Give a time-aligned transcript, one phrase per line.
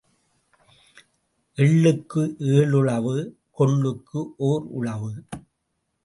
[1.57, 2.21] எள்ளுக்கு
[2.39, 3.15] ஏழு உழவு,
[3.51, 5.11] கொள்ளுக்கு ஓர் உழவு.